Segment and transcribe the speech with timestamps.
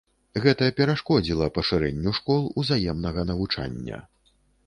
[0.43, 4.03] Гэта перашкодзіла пашырэнню школ узаемнага навучання.